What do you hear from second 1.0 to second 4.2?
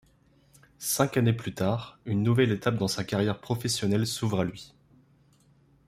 années plus tard, une nouvelle étape dans sa carrière professionnelle